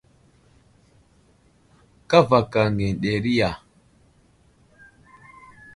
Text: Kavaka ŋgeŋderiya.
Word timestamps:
Kavaka 2.09 2.61
ŋgeŋderiya. 2.75 3.49